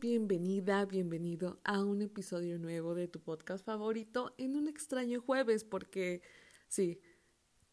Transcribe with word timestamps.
bienvenida, 0.00 0.84
bienvenido 0.86 1.60
a 1.64 1.84
un 1.84 2.02
episodio 2.02 2.58
nuevo 2.58 2.94
de 2.94 3.08
tu 3.08 3.20
podcast 3.20 3.64
favorito 3.64 4.34
en 4.38 4.56
un 4.56 4.68
extraño 4.68 5.20
jueves, 5.20 5.64
porque 5.64 6.22
sí, 6.68 7.00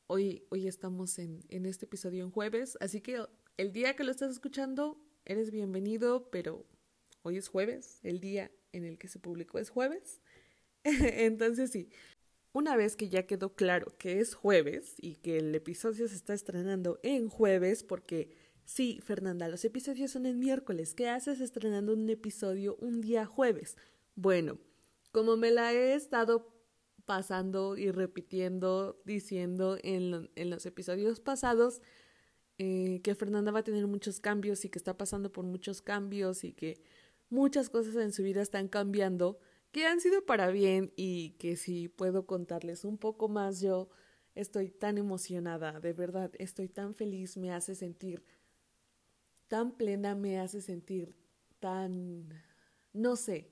hoy, 0.08 0.44
hoy 0.50 0.68
estamos 0.68 1.20
en, 1.20 1.44
en 1.50 1.66
este 1.66 1.86
episodio 1.86 2.24
en 2.24 2.32
jueves, 2.32 2.78
así 2.82 3.02
que 3.02 3.24
el 3.58 3.72
día 3.72 3.96
que 3.96 4.04
lo 4.04 4.12
estás 4.12 4.32
escuchando, 4.32 5.00
eres 5.26 5.52
bienvenido, 5.52 6.30
pero 6.30 6.66
hoy 7.22 7.38
es 7.38 7.48
jueves, 7.48 8.00
el 8.04 8.20
día 8.20 8.52
en 8.74 8.86
el 8.86 8.98
que 8.98 9.08
se 9.08 9.20
publicó 9.20 9.60
es 9.60 9.70
jueves. 9.70 10.22
Entonces 10.84 11.72
sí, 11.72 11.90
una 12.52 12.76
vez 12.76 12.96
que 12.96 13.10
ya 13.10 13.28
quedó 13.28 13.54
claro 13.54 13.98
que 13.98 14.20
es 14.20 14.34
jueves 14.34 14.96
y 14.98 15.16
que 15.16 15.38
el 15.38 15.54
episodio 15.56 16.08
se 16.08 16.16
está 16.16 16.34
estrenando 16.34 17.00
en 17.04 17.30
jueves, 17.30 17.84
porque 17.84 18.32
Sí, 18.70 19.00
Fernanda, 19.04 19.48
los 19.48 19.66
episodios 19.66 20.12
son 20.12 20.28
el 20.28 20.36
miércoles. 20.38 20.94
¿Qué 20.94 21.10
haces 21.10 21.42
estrenando 21.42 21.92
un 21.92 22.08
episodio 22.08 22.78
un 22.80 23.02
día 23.02 23.26
jueves? 23.26 23.76
Bueno, 24.14 24.60
como 25.12 25.38
me 25.38 25.50
la 25.50 25.74
he 25.74 25.96
estado 25.96 26.54
pasando 27.08 27.78
y 27.78 27.90
repitiendo, 27.90 29.02
diciendo 29.06 29.80
en, 29.82 30.30
los 30.52 30.68
episodios 30.68 31.20
pasados, 31.20 31.82
eh, 32.60 33.02
que 33.04 33.16
Fernanda 33.16 33.52
va 33.52 33.62
a 33.62 33.64
tener 33.64 33.88
muchos 33.88 34.20
cambios 34.20 34.64
y 34.64 34.70
que 34.70 34.78
está 34.78 34.96
pasando 34.96 35.32
por 35.32 35.46
muchos 35.46 35.82
cambios 35.82 36.44
y 36.44 36.54
que 36.54 36.80
muchas 37.32 37.72
cosas 37.72 37.96
en 37.96 38.14
su 38.14 38.22
vida 38.22 38.44
están 38.44 38.68
cambiando, 38.68 39.40
que 39.72 39.88
han 39.88 40.00
sido 40.00 40.28
para 40.28 40.52
bien 40.52 40.94
y 40.96 41.32
que 41.40 41.56
si 41.56 41.88
puedo 41.88 42.28
contarles 42.28 42.86
un 42.86 43.00
poco 43.00 43.30
más, 43.30 43.62
yo 43.62 43.90
estoy 44.36 44.70
tan 44.70 45.00
emocionada, 45.00 45.80
de 45.80 45.94
verdad, 45.94 46.32
estoy 46.38 46.70
tan 46.70 46.94
feliz, 46.94 47.36
me 47.36 47.52
hace 47.52 47.74
sentir 47.74 48.24
tan 49.50 49.74
plena 49.74 50.16
me 50.16 50.40
hace 50.40 50.62
sentir 50.62 51.14
tan, 51.60 52.30
no 52.94 53.18
sé, 53.18 53.52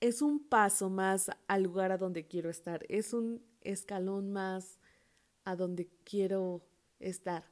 es 0.00 0.22
un 0.22 0.48
paso 0.48 0.88
más 0.88 1.30
al 1.48 1.64
lugar 1.64 1.92
a 1.92 1.98
donde 1.98 2.26
quiero 2.26 2.48
estar, 2.48 2.86
es 2.88 3.12
un 3.12 3.44
escalón 3.60 4.32
más 4.32 4.78
a 5.44 5.56
donde 5.56 5.90
quiero 6.04 6.64
estar, 7.00 7.44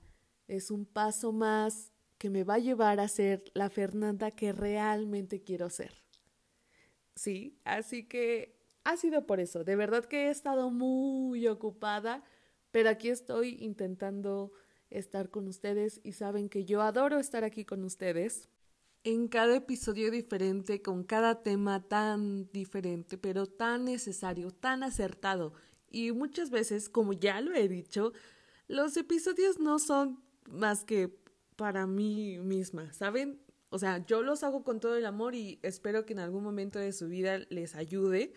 es 0.49 0.71
un 0.71 0.87
paso 0.87 1.33
más 1.33 1.93
que 2.19 2.31
me 2.31 2.45
va 2.45 2.55
a 2.55 2.59
llevar 2.59 3.01
a 3.01 3.09
ser 3.09 3.45
la 3.53 3.69
Fernanda 3.69 4.31
que 4.31 4.53
realmente 4.53 5.43
quiero 5.43 5.69
ser. 5.69 5.93
Sí, 7.15 7.61
así 7.65 8.07
que 8.09 8.57
ha 8.85 8.97
sido 8.97 9.27
por 9.27 9.41
eso, 9.41 9.65
de 9.65 9.77
verdad 9.77 10.05
que 10.05 10.29
he 10.29 10.31
estado 10.31 10.71
muy 10.71 11.47
ocupada, 11.49 12.23
pero 12.71 12.91
aquí 12.91 13.09
estoy 13.09 13.57
intentando 13.61 14.53
estar 14.91 15.31
con 15.31 15.49
ustedes 15.49 16.01
y 16.05 16.13
saben 16.13 16.49
que 16.49 16.65
yo 16.65 16.83
adoro 16.83 17.19
estar 17.19 17.45
aquí 17.45 17.65
con 17.65 17.85
ustedes 17.85 18.49
en 19.05 19.29
cada 19.29 19.55
episodio 19.57 20.11
diferente, 20.11 20.83
con 20.83 21.05
cada 21.05 21.43
tema 21.43 21.87
tan 21.87 22.51
diferente, 22.51 23.17
pero 23.17 23.47
tan 23.47 23.85
necesario, 23.85 24.51
tan 24.51 24.83
acertado. 24.83 25.53
Y 25.89 26.11
muchas 26.11 26.51
veces, 26.51 26.89
como 26.89 27.13
ya 27.13 27.41
lo 27.41 27.55
he 27.55 27.69
dicho, 27.69 28.13
los 28.67 28.97
episodios 28.97 29.61
no 29.61 29.79
son 29.79 30.21
más 30.51 30.85
que 30.85 31.17
para 31.55 31.87
mí 31.87 32.39
misma, 32.41 32.93
¿saben? 32.93 33.41
O 33.69 33.79
sea, 33.79 34.05
yo 34.07 34.23
los 34.23 34.43
hago 34.43 34.65
con 34.65 34.81
todo 34.81 34.97
el 34.97 35.07
amor 35.07 35.35
y 35.35 35.61
espero 35.63 36.05
que 36.05 36.13
en 36.13 36.19
algún 36.19 36.43
momento 36.43 36.79
de 36.79 36.93
su 36.93 37.09
vida 37.09 37.39
les 37.49 37.77
ayude, 37.77 38.33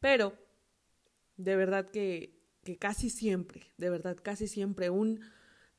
pero 0.00 0.32
de 1.36 1.56
verdad 1.56 1.88
que, 1.88 2.38
que 2.64 2.78
casi 2.78 3.10
siempre, 3.10 3.66
de 3.76 3.90
verdad 3.90 4.16
casi 4.22 4.48
siempre 4.48 4.88
un 4.88 5.20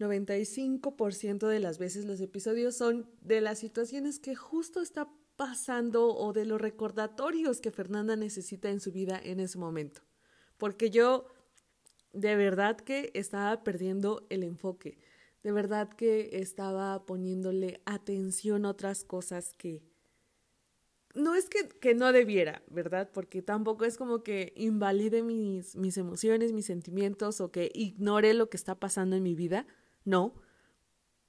95% 0.01 1.47
de 1.47 1.59
las 1.59 1.77
veces 1.77 2.05
los 2.05 2.19
episodios 2.19 2.75
son 2.75 3.09
de 3.21 3.41
las 3.41 3.59
situaciones 3.59 4.19
que 4.19 4.35
justo 4.35 4.81
está 4.81 5.09
pasando 5.35 6.15
o 6.15 6.33
de 6.33 6.45
los 6.45 6.59
recordatorios 6.59 7.61
que 7.61 7.71
Fernanda 7.71 8.15
necesita 8.15 8.69
en 8.69 8.79
su 8.79 8.91
vida 8.91 9.19
en 9.23 9.39
ese 9.39 9.57
momento. 9.57 10.01
Porque 10.57 10.89
yo 10.89 11.25
de 12.13 12.35
verdad 12.35 12.77
que 12.77 13.11
estaba 13.13 13.63
perdiendo 13.63 14.25
el 14.29 14.43
enfoque, 14.43 14.97
de 15.43 15.51
verdad 15.51 15.89
que 15.89 16.29
estaba 16.41 17.05
poniéndole 17.05 17.81
atención 17.85 18.65
a 18.65 18.69
otras 18.69 19.03
cosas 19.03 19.53
que 19.53 19.83
no 21.15 21.35
es 21.35 21.49
que, 21.49 21.67
que, 21.67 21.93
no 21.93 22.11
debiera, 22.11 22.61
¿verdad? 22.69 23.09
Porque 23.11 23.41
tampoco 23.41 23.83
es 23.83 23.97
como 23.97 24.23
que 24.23 24.53
invalide 24.55 25.23
mis, 25.23 25.75
mis 25.75 25.97
emociones, 25.97 26.53
mis 26.53 26.65
sentimientos 26.65 27.41
o 27.41 27.51
que 27.51 27.69
ignore 27.73 28.33
lo 28.33 28.49
que 28.49 28.57
está 28.57 28.75
pasando 28.75 29.15
en 29.15 29.23
mi 29.23 29.35
vida, 29.35 29.65
no, 30.05 30.33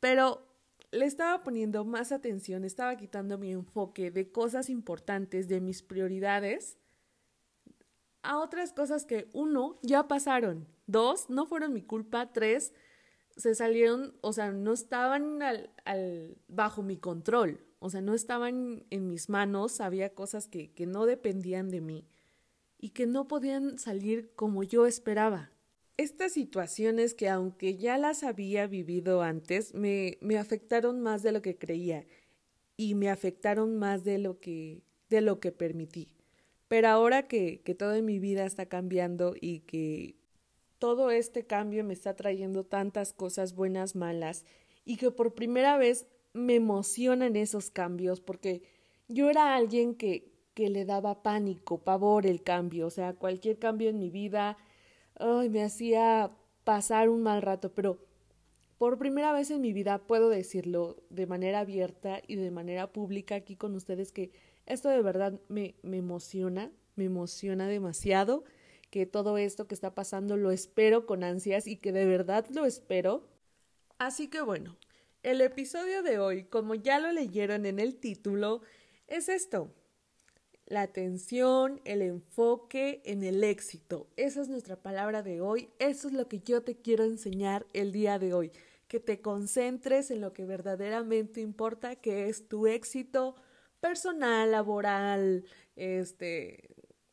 pero 0.01 0.47
le 0.91 1.07
estaba 1.07 1.43
poniendo 1.43 1.85
más 1.85 2.13
atención, 2.13 2.65
estaba 2.65 2.97
quitando 2.97 3.39
mi 3.39 3.51
enfoque 3.53 4.11
de 4.11 4.31
cosas 4.31 4.69
importantes, 4.69 5.49
de 5.49 5.61
mis 5.61 5.83
prioridades, 5.83 6.79
a 8.23 8.39
otras 8.39 8.73
cosas 8.73 9.05
que, 9.05 9.29
uno, 9.33 9.79
ya 9.83 10.07
pasaron, 10.07 10.69
dos, 10.87 11.29
no 11.31 11.47
fueron 11.47 11.73
mi 11.73 11.83
culpa, 11.83 12.33
tres, 12.33 12.75
se 13.37 13.55
salieron, 13.55 14.15
o 14.21 14.33
sea, 14.33 14.53
no 14.53 14.73
estaban 14.73 15.39
bajo 16.49 16.83
mi 16.83 16.99
control, 16.99 17.65
o 17.79 17.89
sea, 17.91 18.01
no 18.01 18.15
estaban 18.15 18.85
en 18.91 19.09
mis 19.09 19.29
manos, 19.29 19.81
había 19.81 20.15
cosas 20.15 20.47
que, 20.47 20.73
que 20.73 20.87
no 20.87 21.07
dependían 21.07 21.69
de 21.71 21.81
mí 21.81 22.07
y 22.79 22.91
que 22.91 23.07
no 23.07 23.29
podían 23.29 23.79
salir 23.79 24.35
como 24.35 24.63
yo 24.63 24.87
esperaba. 24.87 25.52
Estas 25.97 26.33
situaciones 26.33 27.15
que 27.15 27.29
aunque 27.29 27.77
ya 27.77 27.99
las 27.99 28.23
había 28.23 28.67
vivido 28.67 29.23
antes, 29.23 29.75
me, 29.75 30.19
me 30.21 30.39
afectaron 30.39 31.01
más 31.01 31.23
de 31.23 31.33
lo 31.33 31.43
que 31.43 31.59
creía 31.59 32.07
y 32.77 32.95
me 32.95 33.11
afectaron 33.11 33.79
más 33.79 34.03
de 34.03 34.19
lo 34.19 34.41
que, 34.41 34.83
de 35.11 35.21
lo 35.21 35.39
que 35.39 35.53
permití. 35.53 36.09
Pero 36.69 36.89
ahora 36.89 37.29
que, 37.29 37.61
que 37.63 37.75
todo 37.75 37.95
en 37.95 38.07
mi 38.07 38.19
vida 38.19 38.47
está 38.47 38.67
cambiando 38.67 39.35
y 39.39 39.61
que 39.61 40.17
todo 40.79 41.11
este 41.11 41.47
cambio 41.47 41.85
me 41.85 41.93
está 41.93 42.17
trayendo 42.17 42.65
tantas 42.65 43.13
cosas 43.13 43.55
buenas, 43.55 43.95
malas, 43.95 44.45
y 44.85 44.97
que 44.97 45.11
por 45.11 45.35
primera 45.35 45.77
vez 45.77 46.07
me 46.33 46.55
emocionan 46.55 47.37
esos 47.37 47.71
cambios, 47.71 48.21
porque 48.21 48.63
yo 49.07 49.31
era 49.31 49.55
alguien 49.55 49.95
que, 49.95 50.33
que 50.55 50.71
le 50.71 50.85
daba 50.85 51.23
pánico, 51.23 51.85
pavor 51.85 52.27
el 52.27 52.43
cambio, 52.43 52.87
o 52.87 52.91
sea, 52.91 53.13
cualquier 53.13 53.59
cambio 53.59 53.91
en 53.91 53.99
mi 53.99 54.11
vida 54.11 54.57
ay, 55.17 55.49
me 55.49 55.63
hacía 55.63 56.31
pasar 56.65 57.09
un 57.09 57.23
mal 57.23 57.43
rato, 57.43 57.73
pero 57.75 57.99
por 58.79 58.99
primera 58.99 59.33
vez 59.33 59.51
en 59.51 59.61
mi 59.61 59.73
vida 59.73 59.99
puedo 59.99 60.29
decirlo 60.29 61.03
de 61.11 61.27
manera 61.27 61.61
abierta 61.61 62.21
y 62.27 62.37
de 62.37 62.51
manera 62.51 62.93
pública 62.93 63.37
aquí 63.37 63.57
con 63.57 63.75
ustedes 63.75 64.13
que 64.13 64.33
esto 64.67 64.89
de 64.89 65.03
verdad 65.03 65.41
me, 65.49 65.77
me 65.83 65.99
emociona, 65.99 66.73
me 66.97 67.05
emociona 67.05 67.69
demasiado, 67.69 68.45
que 68.91 69.07
todo 69.07 69.39
esto 69.39 69.67
que 69.67 69.75
está 69.75 69.95
pasando 69.95 70.37
lo 70.37 70.51
espero 70.51 71.07
con 71.07 71.25
ansias 71.25 71.67
y 71.67 71.77
que 71.77 71.93
de 71.93 72.07
verdad 72.07 72.47
lo 72.51 72.67
espero. 72.67 73.27
Así 73.99 74.29
que 74.29 74.41
bueno, 74.43 74.77
el 75.23 75.41
episodio 75.41 76.03
de 76.03 76.19
hoy, 76.19 76.45
como 76.45 76.75
ya 76.75 76.99
lo 76.99 77.13
leyeron 77.13 77.65
en 77.65 77.79
el 77.79 77.97
título, 77.97 78.63
es 79.07 79.29
esto, 79.29 79.73
la 80.67 80.83
atención, 80.83 81.81
el 81.85 82.03
enfoque 82.03 83.03
en 83.05 83.23
el 83.23 83.45
éxito. 83.45 84.09
Esa 84.17 84.43
es 84.43 84.49
nuestra 84.49 84.77
palabra 84.77 85.23
de 85.23 85.41
hoy. 85.41 85.71
Eso 85.79 86.09
es 86.09 86.15
lo 86.15 86.29
que 86.29 86.41
yo 86.41 86.63
te 86.63 86.77
quiero 86.77 87.05
enseñar 87.05 87.67
el 87.73 87.93
día 87.93 88.19
de 88.19 88.35
hoy. 88.35 88.53
Que 88.89 89.01
te 89.01 89.21
concentres 89.21 90.11
en 90.11 90.21
lo 90.21 90.33
que 90.33 90.45
verdaderamente 90.45 91.41
importa, 91.41 91.97
que 91.97 92.29
es 92.29 92.49
tu 92.49 92.67
éxito 92.67 93.37
personal, 93.81 94.53
laboral, 94.53 95.45
este, 95.77 96.71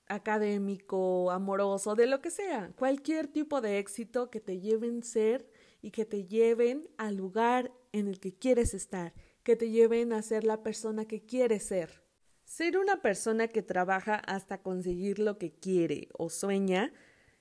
académico, 0.08 1.32
amoroso, 1.32 1.96
de 1.96 2.08
lo 2.08 2.22
que 2.22 2.32
sea. 2.32 2.72
Cualquier 2.76 3.28
tipo 3.28 3.62
de 3.62 3.80
éxito 3.80 4.30
que 4.30 4.42
te 4.42 4.60
lleven 4.60 5.04
ser 5.04 5.50
y 5.82 5.92
que 5.92 6.06
te 6.06 6.26
lleven 6.26 6.90
al 6.98 7.16
lugar 7.16 7.72
en 7.92 8.08
el 8.08 8.20
que 8.20 8.34
quieres 8.34 8.74
estar, 8.74 9.14
que 9.44 9.56
te 9.56 9.70
lleven 9.70 10.14
a 10.14 10.22
ser 10.22 10.44
la 10.44 10.62
persona 10.62 11.06
que 11.06 11.26
quieres 11.26 11.64
ser. 11.64 12.09
Ser 12.50 12.80
una 12.80 13.00
persona 13.04 13.48
que 13.48 13.62
trabaja 13.62 14.16
hasta 14.16 14.64
conseguir 14.64 15.20
lo 15.20 15.38
que 15.38 15.52
quiere 15.52 16.10
o 16.18 16.32
sueña, 16.32 16.92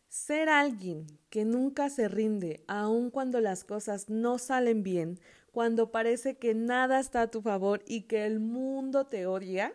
ser 0.07 0.51
alguien 0.51 1.07
que 1.31 1.47
nunca 1.47 1.89
se 1.89 2.09
rinde 2.09 2.63
aun 2.69 3.11
cuando 3.11 3.41
las 3.41 3.65
cosas 3.65 4.11
no 4.11 4.37
salen 4.37 4.83
bien, 4.83 5.19
cuando 5.51 5.91
parece 5.93 6.37
que 6.37 6.53
nada 6.55 7.01
está 7.01 7.23
a 7.23 7.31
tu 7.31 7.41
favor 7.41 7.83
y 7.87 8.03
que 8.03 8.27
el 8.27 8.39
mundo 8.39 9.07
te 9.07 9.25
odia, 9.25 9.73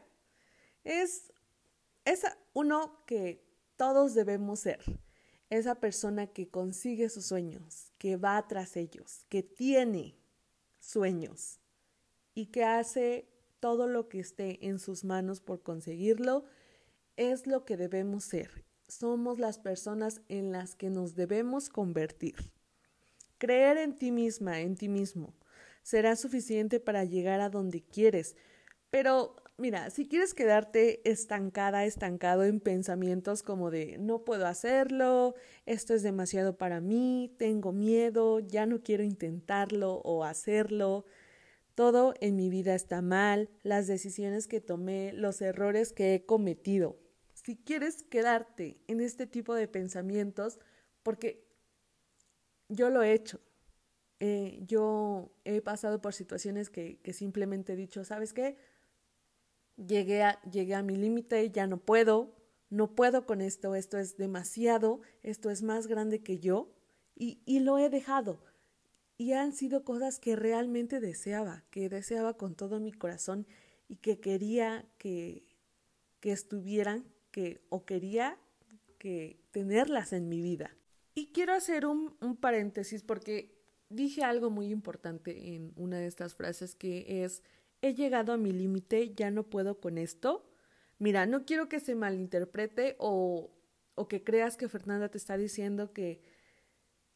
es, 0.84 1.34
es 2.06 2.22
uno 2.54 3.04
que 3.08 3.44
todos 3.76 4.14
debemos 4.14 4.60
ser. 4.60 4.84
Esa 5.50 5.74
persona 5.74 6.28
que 6.28 6.48
consigue 6.48 7.10
sus 7.10 7.26
sueños, 7.26 7.92
que 7.98 8.18
va 8.18 8.48
tras 8.48 8.78
ellos, 8.78 9.26
que 9.30 9.42
tiene 9.42 10.16
sueños 10.78 11.60
y 12.36 12.52
que 12.52 12.64
hace 12.66 13.33
todo 13.64 13.88
lo 13.88 14.10
que 14.10 14.20
esté 14.20 14.68
en 14.68 14.78
sus 14.78 15.06
manos 15.06 15.40
por 15.40 15.62
conseguirlo, 15.62 16.44
es 17.16 17.48
lo 17.48 17.64
que 17.64 17.78
debemos 17.78 18.26
ser. 18.26 18.66
Somos 18.90 19.40
las 19.40 19.58
personas 19.58 20.20
en 20.28 20.52
las 20.52 20.76
que 20.76 20.90
nos 20.90 21.16
debemos 21.16 21.70
convertir. 21.70 22.36
Creer 23.38 23.78
en 23.78 23.96
ti 23.96 24.12
misma, 24.12 24.60
en 24.60 24.76
ti 24.76 24.90
mismo, 24.90 25.34
será 25.82 26.18
suficiente 26.18 26.82
para 26.82 27.06
llegar 27.06 27.40
a 27.40 27.50
donde 27.50 27.82
quieres, 27.82 28.36
pero 28.90 29.38
mira, 29.58 29.90
si 29.92 30.10
quieres 30.10 30.34
quedarte 30.34 31.00
estancada, 31.10 31.86
estancado 31.86 32.44
en 32.44 32.60
pensamientos 32.60 33.44
como 33.44 33.72
de 33.72 33.98
no 33.98 34.26
puedo 34.26 34.46
hacerlo, 34.46 35.36
esto 35.66 35.94
es 35.94 36.04
demasiado 36.04 36.58
para 36.58 36.82
mí, 36.82 37.34
tengo 37.38 37.72
miedo, 37.72 38.42
ya 38.42 38.66
no 38.66 38.84
quiero 38.84 39.04
intentarlo 39.04 40.02
o 40.04 40.26
hacerlo, 40.26 41.06
todo 41.76 42.14
en 42.22 42.36
mi 42.36 42.50
vida 42.50 42.76
está 42.76 43.02
mal, 43.02 43.50
las 43.64 43.88
decisiones 43.88 44.48
que 44.48 44.62
tomé, 44.62 45.12
los 45.14 45.42
errores 45.42 45.92
que 45.92 46.14
he 46.14 46.26
cometido. 46.26 47.00
Si 47.34 47.58
quieres 47.58 48.04
quedarte 48.04 48.82
en 48.88 49.02
este 49.02 49.28
tipo 49.28 49.56
de 49.56 49.68
pensamientos, 49.68 50.60
porque 51.02 51.48
yo 52.70 52.90
lo 52.90 53.04
he 53.04 53.14
hecho, 53.14 53.42
eh, 54.20 54.64
yo 54.66 55.36
he 55.44 55.62
pasado 55.62 56.02
por 56.02 56.14
situaciones 56.14 56.70
que, 56.70 57.00
simplemente 57.12 57.74
he 57.74 57.76
dicho, 57.76 58.04
¿sabes 58.04 58.34
qué? 58.34 58.58
llegué 59.76 60.24
a, 60.24 60.42
llegué 60.44 60.76
a 60.76 60.84
mi 60.84 60.96
límite, 60.96 61.50
ya 61.52 61.68
no 61.68 61.78
puedo, 61.78 62.36
no 62.70 62.96
puedo 62.96 63.26
con 63.26 63.42
esto, 63.42 63.76
esto 63.76 63.98
es 63.98 64.18
demasiado, 64.18 65.02
esto 65.24 65.50
es 65.50 65.64
más 65.64 65.88
grande 65.88 66.22
que 66.22 66.40
yo, 66.40 66.72
y, 67.16 67.42
y 67.46 67.60
lo 67.60 67.78
he 67.78 67.90
dejado. 67.90 68.40
Y 69.18 69.34
han 69.34 69.54
sido 69.54 69.84
cosas 69.84 70.20
que 70.20 70.36
realmente 70.36 71.00
deseaba, 71.00 71.64
que 71.70 71.90
deseaba 71.90 72.36
con 72.36 72.56
todo 72.56 72.80
mi 72.80 72.92
corazón 72.92 73.48
y 73.88 73.98
que 73.98 74.20
quería 74.20 74.86
que, 74.98 75.48
que 76.20 76.32
estuvieran, 76.32 77.06
que, 77.32 77.62
o 77.70 77.86
quería 77.86 78.38
que 78.98 79.40
tenerlas 79.52 80.14
en 80.14 80.30
mi 80.30 80.42
vida. 80.42 80.76
Y 81.16 81.28
quiero 81.28 81.54
hacer 81.54 81.86
un, 81.86 82.16
un 82.22 82.36
paréntesis 82.36 83.04
porque 83.04 83.54
dije 83.90 84.24
algo 84.24 84.50
muy 84.50 84.68
importante 84.68 85.56
en 85.56 85.74
una 85.76 86.00
de 86.00 86.08
estas 86.08 86.34
frases 86.34 86.76
que 86.76 87.24
es 87.24 87.44
he 87.84 87.94
llegado 87.94 88.32
a 88.32 88.38
mi 88.38 88.54
límite, 88.54 89.14
ya 89.14 89.30
no 89.30 89.44
puedo 89.44 89.82
con 89.82 89.98
esto. 89.98 90.50
Mira, 91.00 91.26
no 91.26 91.46
quiero 91.46 91.68
que 91.68 91.82
se 91.82 91.96
malinterprete 91.96 92.96
o, 92.98 93.52
o 93.96 94.08
que 94.08 94.24
creas 94.24 94.56
que 94.56 94.70
Fernanda 94.70 95.10
te 95.10 95.18
está 95.18 95.36
diciendo 95.36 95.92
que, 95.92 96.22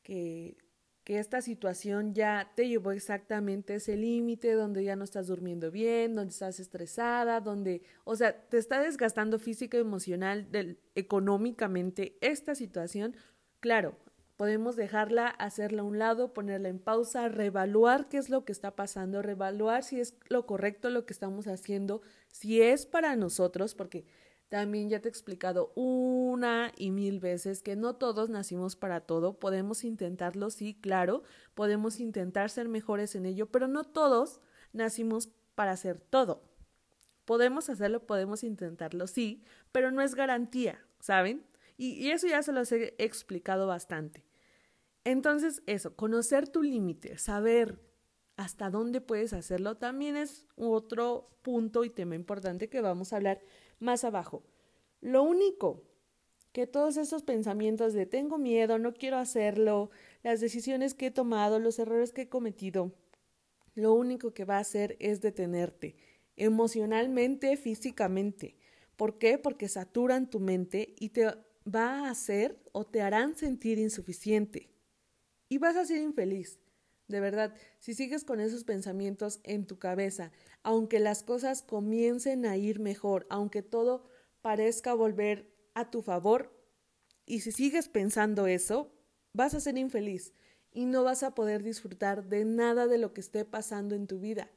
que, 0.03 0.57
que 1.07 1.19
esta 1.19 1.39
situación 1.39 2.13
ya 2.13 2.51
te 2.53 2.67
llevó 2.67 2.91
exactamente 2.91 3.75
ese 3.75 3.95
límite 3.95 4.51
donde 4.51 4.83
ya 4.83 4.97
no 4.97 5.05
estás 5.05 5.27
durmiendo 5.27 5.71
bien, 5.71 6.15
donde 6.15 6.33
estás 6.33 6.59
estresada, 6.59 7.39
donde, 7.39 7.81
o 8.03 8.17
sea, 8.17 8.41
te 8.49 8.57
está 8.57 8.81
desgastando 8.81 9.39
física, 9.39 9.77
emocional, 9.77 10.49
económicamente 10.95 12.17
esta 12.19 12.55
situación. 12.55 13.15
Claro, 13.61 13.95
Podemos 14.35 14.75
dejarla, 14.75 15.29
hacerla 15.29 15.81
a 15.81 15.85
un 15.85 15.97
lado, 15.97 16.31
ponerla 16.31 16.69
en 16.69 16.77
pausa, 16.77 17.27
reevaluar 17.27 18.07
qué 18.07 18.17
es 18.17 18.29
lo 18.29 18.45
que 18.45 18.51
está 18.51 18.75
pasando, 18.75 19.23
reevaluar 19.23 19.83
si 19.83 19.99
es 19.99 20.13
lo 20.29 20.45
correcto 20.45 20.91
lo 20.91 21.07
que 21.07 21.13
estamos 21.13 21.47
haciendo, 21.47 22.03
si 22.31 22.61
es 22.61 22.85
para 22.85 23.15
nosotros, 23.15 23.73
porque 23.73 24.05
también 24.49 24.89
ya 24.89 25.01
te 25.01 25.07
he 25.07 25.11
explicado 25.11 25.73
una 25.75 26.71
y 26.77 26.91
mil 26.91 27.19
veces 27.19 27.61
que 27.61 27.75
no 27.75 27.95
todos 27.95 28.29
nacimos 28.29 28.75
para 28.75 29.01
todo, 29.01 29.39
podemos 29.39 29.83
intentarlo, 29.83 30.49
sí, 30.49 30.77
claro, 30.79 31.23
podemos 31.53 31.99
intentar 31.99 32.49
ser 32.49 32.69
mejores 32.69 33.15
en 33.15 33.25
ello, 33.25 33.51
pero 33.51 33.67
no 33.67 33.83
todos 33.83 34.39
nacimos 34.71 35.29
para 35.55 35.71
hacer 35.71 35.99
todo. 35.99 36.43
Podemos 37.25 37.69
hacerlo, 37.69 38.05
podemos 38.05 38.43
intentarlo, 38.43 39.07
sí, 39.07 39.43
pero 39.73 39.91
no 39.91 40.01
es 40.01 40.15
garantía, 40.15 40.79
¿saben? 40.99 41.45
Y, 41.75 41.89
y 41.93 42.11
eso 42.11 42.27
ya 42.27 42.41
se 42.41 42.53
los 42.53 42.71
he 42.71 42.95
explicado 42.99 43.67
bastante. 43.67 44.23
Entonces, 45.03 45.61
eso, 45.65 45.95
conocer 45.95 46.47
tu 46.47 46.63
límite, 46.63 47.17
saber 47.17 47.81
hasta 48.37 48.69
dónde 48.69 49.01
puedes 49.01 49.33
hacerlo, 49.33 49.75
también 49.75 50.15
es 50.15 50.47
otro 50.55 51.37
punto 51.41 51.83
y 51.83 51.89
tema 51.89 52.15
importante 52.15 52.69
que 52.69 52.81
vamos 52.81 53.11
a 53.11 53.17
hablar 53.17 53.41
más 53.79 54.03
abajo. 54.03 54.43
Lo 55.01 55.23
único 55.23 55.83
que 56.51 56.67
todos 56.67 56.97
esos 56.97 57.23
pensamientos 57.23 57.93
de 57.93 58.05
tengo 58.05 58.37
miedo, 58.37 58.79
no 58.79 58.93
quiero 58.93 59.17
hacerlo, 59.17 59.91
las 60.23 60.39
decisiones 60.39 60.93
que 60.93 61.07
he 61.07 61.11
tomado, 61.11 61.59
los 61.59 61.77
errores 61.79 62.11
que 62.11 62.23
he 62.23 62.29
cometido, 62.29 62.93
lo 63.75 63.93
único 63.93 64.33
que 64.33 64.45
va 64.45 64.57
a 64.57 64.61
hacer 64.61 64.97
es 64.99 65.21
detenerte 65.21 65.95
emocionalmente, 66.35 67.57
físicamente. 67.57 68.55
¿Por 68.95 69.17
qué? 69.17 69.37
Porque 69.37 69.67
saturan 69.67 70.29
tu 70.29 70.39
mente 70.39 70.95
y 70.97 71.09
te 71.09 71.25
va 71.25 72.07
a 72.07 72.09
hacer 72.09 72.59
o 72.71 72.85
te 72.85 73.01
harán 73.01 73.35
sentir 73.35 73.77
insuficiente 73.77 74.69
y 75.49 75.57
vas 75.57 75.75
a 75.75 75.85
ser 75.85 76.01
infeliz. 76.01 76.59
De 77.07 77.19
verdad, 77.19 77.53
si 77.79 77.93
sigues 77.93 78.23
con 78.23 78.39
esos 78.39 78.63
pensamientos 78.63 79.39
en 79.43 79.65
tu 79.65 79.79
cabeza, 79.79 80.31
aunque 80.63 80.99
las 80.99 81.23
cosas 81.23 81.61
comiencen 81.61 82.45
a 82.45 82.57
ir 82.57 82.79
mejor, 82.79 83.25
aunque 83.29 83.61
todo 83.61 84.03
parezca 84.41 84.93
volver 84.93 85.53
a 85.73 85.89
tu 85.89 86.01
favor, 86.01 86.53
y 87.25 87.41
si 87.41 87.51
sigues 87.51 87.89
pensando 87.89 88.47
eso, 88.47 88.93
vas 89.33 89.53
a 89.53 89.59
ser 89.59 89.77
infeliz 89.77 90.33
y 90.71 90.85
no 90.85 91.03
vas 91.03 91.23
a 91.23 91.33
poder 91.33 91.63
disfrutar 91.63 92.27
de 92.27 92.45
nada 92.45 92.87
de 92.87 92.97
lo 92.97 93.13
que 93.13 93.21
esté 93.21 93.45
pasando 93.45 93.95
en 93.95 94.07
tu 94.07 94.19
vida, 94.19 94.51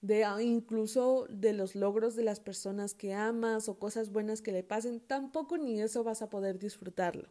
de 0.00 0.24
ah, 0.24 0.42
incluso 0.42 1.26
de 1.28 1.52
los 1.52 1.74
logros 1.74 2.14
de 2.16 2.24
las 2.24 2.40
personas 2.40 2.94
que 2.94 3.14
amas 3.14 3.68
o 3.68 3.78
cosas 3.78 4.10
buenas 4.10 4.42
que 4.42 4.52
le 4.52 4.62
pasen, 4.62 5.00
tampoco 5.00 5.58
ni 5.58 5.80
eso 5.80 6.02
vas 6.04 6.22
a 6.22 6.30
poder 6.30 6.58
disfrutarlo. 6.58 7.28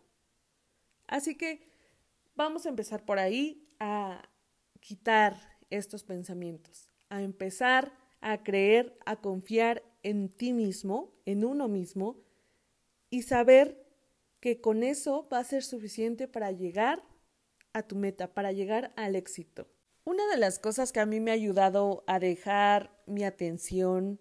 Así 1.08 1.36
que 1.36 1.74
Vamos 2.36 2.66
a 2.66 2.70
empezar 2.70 3.06
por 3.06 3.20
ahí 3.20 3.70
a 3.80 4.28
quitar 4.84 5.40
estos 5.70 6.04
pensamientos, 6.04 6.90
a 7.10 7.24
empezar 7.24 7.94
a 8.20 8.44
creer, 8.44 9.00
a 9.06 9.22
confiar 9.22 9.82
en 10.04 10.30
ti 10.30 10.52
mismo, 10.52 11.14
en 11.26 11.46
uno 11.46 11.70
mismo, 11.70 12.22
y 13.10 13.22
saber 13.22 13.82
que 14.42 14.60
con 14.60 14.84
eso 14.84 15.28
va 15.32 15.40
a 15.40 15.44
ser 15.46 15.64
suficiente 15.64 16.28
para 16.28 16.52
llegar 16.52 17.02
a 17.72 17.84
tu 17.84 17.96
meta, 17.96 18.34
para 18.34 18.52
llegar 18.52 18.92
al 18.98 19.16
éxito. 19.16 19.68
Una 20.04 20.28
de 20.28 20.38
las 20.38 20.60
cosas 20.60 20.92
que 20.92 21.00
a 21.00 21.06
mí 21.06 21.22
me 21.22 21.32
ha 21.32 21.36
ayudado 21.36 22.04
a 22.08 22.20
dejar 22.20 23.02
mi 23.08 23.24
atención 23.24 24.20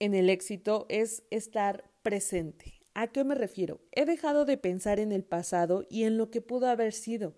en 0.00 0.14
el 0.14 0.28
éxito 0.28 0.84
es 0.90 1.22
estar 1.30 1.90
presente. 2.02 2.74
¿A 2.92 3.06
qué 3.06 3.24
me 3.24 3.34
refiero? 3.34 3.80
He 3.90 4.04
dejado 4.04 4.44
de 4.44 4.58
pensar 4.58 5.00
en 5.00 5.12
el 5.12 5.24
pasado 5.24 5.86
y 5.88 6.04
en 6.04 6.18
lo 6.18 6.30
que 6.30 6.42
pudo 6.42 6.68
haber 6.68 6.92
sido. 6.92 7.34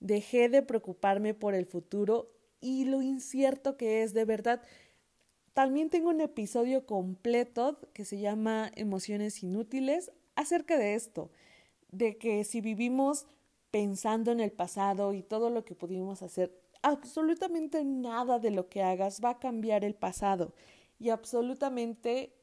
Dejé 0.00 0.48
de 0.48 0.62
preocuparme 0.62 1.34
por 1.34 1.54
el 1.54 1.66
futuro 1.66 2.30
y 2.60 2.84
lo 2.84 3.02
incierto 3.02 3.76
que 3.76 4.02
es 4.02 4.14
de 4.14 4.24
verdad. 4.24 4.62
También 5.54 5.90
tengo 5.90 6.10
un 6.10 6.20
episodio 6.20 6.86
completo 6.86 7.78
que 7.92 8.04
se 8.04 8.18
llama 8.18 8.70
Emociones 8.76 9.42
inútiles 9.42 10.12
acerca 10.36 10.78
de 10.78 10.94
esto, 10.94 11.30
de 11.90 12.16
que 12.16 12.44
si 12.44 12.60
vivimos 12.60 13.26
pensando 13.70 14.30
en 14.30 14.40
el 14.40 14.52
pasado 14.52 15.12
y 15.14 15.22
todo 15.22 15.50
lo 15.50 15.64
que 15.64 15.74
pudimos 15.74 16.22
hacer, 16.22 16.56
absolutamente 16.82 17.84
nada 17.84 18.38
de 18.38 18.50
lo 18.50 18.68
que 18.68 18.82
hagas 18.82 19.20
va 19.22 19.30
a 19.30 19.38
cambiar 19.38 19.84
el 19.84 19.94
pasado 19.94 20.54
y 20.98 21.10
absolutamente 21.10 22.34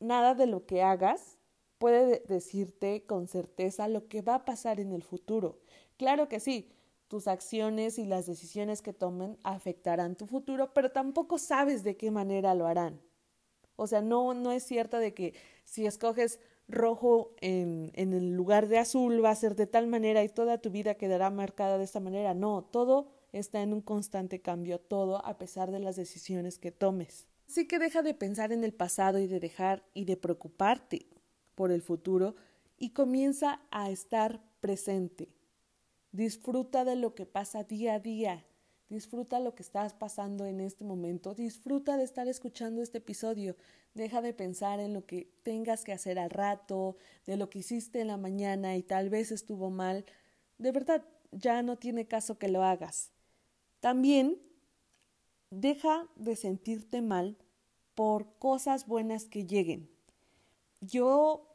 nada 0.00 0.34
de 0.34 0.46
lo 0.46 0.66
que 0.66 0.82
hagas 0.82 1.38
puede 1.78 2.22
decirte 2.26 3.04
con 3.06 3.26
certeza 3.26 3.88
lo 3.88 4.08
que 4.08 4.22
va 4.22 4.36
a 4.36 4.44
pasar 4.44 4.80
en 4.80 4.92
el 4.92 5.02
futuro. 5.02 5.58
Claro 6.00 6.30
que 6.30 6.40
sí, 6.40 6.72
tus 7.08 7.28
acciones 7.28 7.98
y 7.98 8.06
las 8.06 8.24
decisiones 8.24 8.80
que 8.80 8.94
tomen 8.94 9.36
afectarán 9.42 10.16
tu 10.16 10.26
futuro, 10.26 10.72
pero 10.72 10.90
tampoco 10.92 11.36
sabes 11.36 11.84
de 11.84 11.98
qué 11.98 12.10
manera 12.10 12.54
lo 12.54 12.66
harán. 12.66 13.02
O 13.76 13.86
sea, 13.86 14.00
no, 14.00 14.32
no 14.32 14.50
es 14.50 14.62
cierto 14.62 14.96
de 14.96 15.12
que 15.12 15.34
si 15.66 15.84
escoges 15.84 16.40
rojo 16.68 17.34
en, 17.42 17.92
en 17.92 18.14
el 18.14 18.32
lugar 18.32 18.66
de 18.68 18.78
azul 18.78 19.22
va 19.22 19.28
a 19.28 19.34
ser 19.34 19.56
de 19.56 19.66
tal 19.66 19.88
manera 19.88 20.24
y 20.24 20.30
toda 20.30 20.56
tu 20.56 20.70
vida 20.70 20.94
quedará 20.94 21.28
marcada 21.28 21.76
de 21.76 21.84
esta 21.84 22.00
manera. 22.00 22.32
No, 22.32 22.64
todo 22.64 23.10
está 23.32 23.60
en 23.60 23.74
un 23.74 23.82
constante 23.82 24.40
cambio, 24.40 24.80
todo 24.80 25.22
a 25.26 25.36
pesar 25.36 25.70
de 25.70 25.80
las 25.80 25.96
decisiones 25.96 26.58
que 26.58 26.72
tomes. 26.72 27.28
Así 27.46 27.68
que 27.68 27.78
deja 27.78 28.00
de 28.00 28.14
pensar 28.14 28.52
en 28.52 28.64
el 28.64 28.72
pasado 28.72 29.18
y 29.18 29.26
de 29.26 29.38
dejar 29.38 29.84
y 29.92 30.06
de 30.06 30.16
preocuparte 30.16 31.04
por 31.54 31.70
el 31.70 31.82
futuro 31.82 32.36
y 32.78 32.94
comienza 32.94 33.60
a 33.70 33.90
estar 33.90 34.40
presente. 34.62 35.28
Disfruta 36.12 36.84
de 36.84 36.96
lo 36.96 37.14
que 37.14 37.26
pasa 37.26 37.64
día 37.64 37.94
a 37.94 38.00
día. 38.00 38.44
Disfruta 38.88 39.38
lo 39.38 39.54
que 39.54 39.62
estás 39.62 39.94
pasando 39.94 40.44
en 40.46 40.60
este 40.60 40.84
momento. 40.84 41.34
Disfruta 41.34 41.96
de 41.96 42.02
estar 42.02 42.26
escuchando 42.26 42.82
este 42.82 42.98
episodio. 42.98 43.56
Deja 43.94 44.20
de 44.20 44.34
pensar 44.34 44.80
en 44.80 44.92
lo 44.92 45.06
que 45.06 45.32
tengas 45.44 45.84
que 45.84 45.92
hacer 45.92 46.18
al 46.18 46.30
rato, 46.30 46.96
de 47.26 47.36
lo 47.36 47.48
que 47.48 47.60
hiciste 47.60 48.00
en 48.00 48.08
la 48.08 48.16
mañana 48.16 48.76
y 48.76 48.82
tal 48.82 49.08
vez 49.08 49.30
estuvo 49.30 49.70
mal. 49.70 50.04
De 50.58 50.72
verdad, 50.72 51.04
ya 51.30 51.62
no 51.62 51.76
tiene 51.76 52.06
caso 52.08 52.38
que 52.38 52.48
lo 52.48 52.64
hagas. 52.64 53.12
También 53.78 54.40
deja 55.50 56.08
de 56.16 56.34
sentirte 56.34 57.00
mal 57.00 57.36
por 57.94 58.38
cosas 58.38 58.86
buenas 58.88 59.26
que 59.26 59.46
lleguen. 59.46 59.88
Yo 60.80 61.49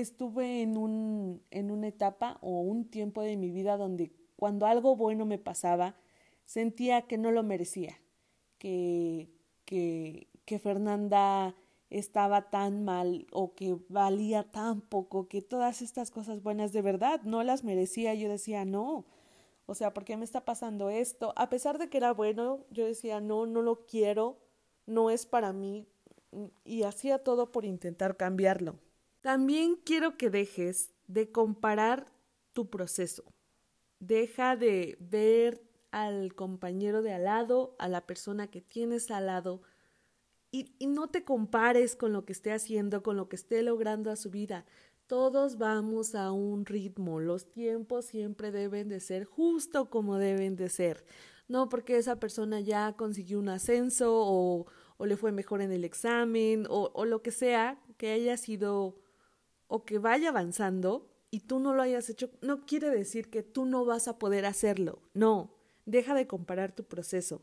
estuve 0.00 0.60
en, 0.60 0.76
un, 0.76 1.42
en 1.50 1.70
una 1.70 1.88
etapa 1.88 2.38
o 2.42 2.60
un 2.60 2.84
tiempo 2.90 3.22
de 3.22 3.36
mi 3.36 3.50
vida 3.50 3.78
donde 3.78 4.12
cuando 4.36 4.66
algo 4.66 4.94
bueno 4.94 5.24
me 5.24 5.38
pasaba, 5.38 5.96
sentía 6.44 7.02
que 7.02 7.16
no 7.16 7.30
lo 7.32 7.42
merecía, 7.42 7.98
que, 8.58 9.30
que, 9.64 10.28
que 10.44 10.58
Fernanda 10.58 11.54
estaba 11.88 12.50
tan 12.50 12.84
mal 12.84 13.26
o 13.32 13.54
que 13.54 13.78
valía 13.88 14.50
tan 14.50 14.82
poco, 14.82 15.28
que 15.28 15.40
todas 15.40 15.80
estas 15.80 16.10
cosas 16.10 16.42
buenas 16.42 16.72
de 16.74 16.82
verdad 16.82 17.22
no 17.22 17.42
las 17.42 17.64
merecía. 17.64 18.14
Yo 18.14 18.28
decía, 18.28 18.66
no, 18.66 19.06
o 19.64 19.74
sea, 19.74 19.94
¿por 19.94 20.04
qué 20.04 20.18
me 20.18 20.24
está 20.24 20.44
pasando 20.44 20.90
esto? 20.90 21.32
A 21.36 21.48
pesar 21.48 21.78
de 21.78 21.88
que 21.88 21.96
era 21.96 22.12
bueno, 22.12 22.66
yo 22.70 22.84
decía, 22.84 23.20
no, 23.20 23.46
no 23.46 23.62
lo 23.62 23.86
quiero, 23.86 24.36
no 24.84 25.08
es 25.08 25.24
para 25.24 25.54
mí 25.54 25.88
y 26.64 26.82
hacía 26.82 27.24
todo 27.24 27.50
por 27.50 27.64
intentar 27.64 28.18
cambiarlo. 28.18 28.78
También 29.26 29.74
quiero 29.74 30.16
que 30.16 30.30
dejes 30.30 30.92
de 31.08 31.32
comparar 31.32 32.12
tu 32.52 32.70
proceso. 32.70 33.24
Deja 33.98 34.54
de 34.54 34.96
ver 35.00 35.64
al 35.90 36.32
compañero 36.36 37.02
de 37.02 37.12
al 37.12 37.24
lado, 37.24 37.74
a 37.80 37.88
la 37.88 38.06
persona 38.06 38.46
que 38.46 38.60
tienes 38.60 39.10
al 39.10 39.26
lado, 39.26 39.62
y, 40.52 40.76
no 40.86 41.08
te 41.08 41.24
compares 41.24 41.96
con 41.96 42.12
lo 42.12 42.24
que 42.24 42.34
esté 42.34 42.52
haciendo, 42.52 43.02
con 43.02 43.16
lo 43.16 43.28
que 43.28 43.34
esté 43.34 43.64
logrando 43.64 44.12
a 44.12 44.16
su 44.16 44.30
vida. 44.30 44.64
Todos 45.08 45.58
vamos 45.58 46.14
a 46.14 46.30
un 46.30 46.64
ritmo, 46.64 47.18
los 47.18 47.50
tiempos 47.50 48.04
siempre 48.04 48.52
deben 48.52 48.88
de 48.88 49.00
ser 49.00 49.24
justo 49.24 49.90
como 49.90 50.18
deben 50.18 50.54
de 50.54 50.68
ser. 50.68 51.04
No 51.48 51.68
porque 51.68 51.96
esa 51.96 52.20
persona 52.20 52.60
ya 52.60 52.92
consiguió 52.92 53.40
un 53.40 53.48
ascenso 53.48 54.12
o, 54.14 54.66
le 55.04 55.16
fue 55.16 55.32
mejor 55.32 55.62
en 55.62 55.72
el 55.72 55.82
examen 55.82 56.68
o 56.70 57.04
lo 57.04 57.22
que 57.22 57.32
sea 57.32 57.82
que 57.96 58.12
haya 58.12 58.36
sido 58.36 59.00
o 59.68 59.84
que 59.84 59.98
vaya 59.98 60.28
avanzando 60.28 61.10
y 61.30 61.40
tú 61.40 61.58
no 61.58 61.74
lo 61.74 61.82
hayas 61.82 62.08
hecho, 62.08 62.30
no 62.40 62.64
quiere 62.66 62.90
decir 62.90 63.30
que 63.30 63.42
tú 63.42 63.64
no 63.66 63.84
vas 63.84 64.08
a 64.08 64.18
poder 64.18 64.46
hacerlo. 64.46 65.02
No, 65.12 65.50
deja 65.84 66.14
de 66.14 66.26
comparar 66.26 66.72
tu 66.72 66.84
proceso. 66.84 67.42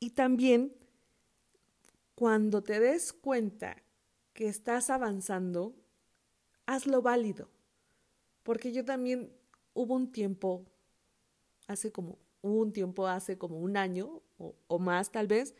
Y 0.00 0.10
también, 0.10 0.72
cuando 2.14 2.62
te 2.62 2.78
des 2.78 3.12
cuenta 3.12 3.76
que 4.32 4.48
estás 4.48 4.90
avanzando, 4.90 5.74
hazlo 6.66 7.02
válido. 7.02 7.48
Porque 8.42 8.72
yo 8.72 8.84
también 8.84 9.32
hubo 9.74 9.94
un 9.94 10.12
tiempo, 10.12 10.64
hace 11.66 11.90
como, 11.90 12.18
un 12.42 12.72
tiempo 12.72 13.06
hace 13.06 13.36
como 13.38 13.58
un 13.58 13.76
año 13.76 14.22
o, 14.38 14.54
o 14.68 14.78
más 14.78 15.10
tal 15.10 15.26
vez, 15.26 15.54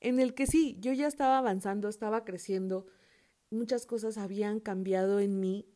en 0.00 0.20
el 0.20 0.34
que 0.34 0.46
sí, 0.46 0.76
yo 0.80 0.92
ya 0.92 1.06
estaba 1.06 1.38
avanzando, 1.38 1.88
estaba 1.88 2.24
creciendo, 2.24 2.86
muchas 3.52 3.86
cosas 3.86 4.18
habían 4.18 4.60
cambiado 4.60 5.20
en 5.20 5.40
mí 5.40 5.66